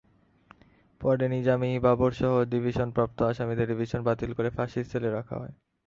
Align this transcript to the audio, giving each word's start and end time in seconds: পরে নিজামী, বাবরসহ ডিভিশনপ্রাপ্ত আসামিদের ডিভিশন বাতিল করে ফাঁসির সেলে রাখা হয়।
পরে 1.01 1.25
নিজামী, 1.27 1.71
বাবরসহ 1.85 2.31
ডিভিশনপ্রাপ্ত 2.53 3.17
আসামিদের 3.23 3.69
ডিভিশন 3.71 4.01
বাতিল 4.07 4.31
করে 4.33 4.49
ফাঁসির 4.49 4.85
সেলে 4.91 5.09
রাখা 5.11 5.35
হয়। 5.41 5.53